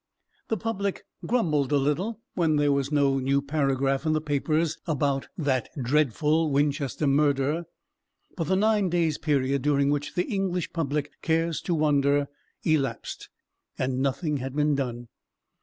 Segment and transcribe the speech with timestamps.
[0.47, 5.27] The public grumbled a little when there was no new paragraph in the papers about
[5.37, 7.65] "that dreadful Winchester murder;"
[8.35, 12.29] but the nine days' period during which the English public cares to wonder
[12.63, 13.29] elapsed,
[13.77, 15.07] and nothing had been done.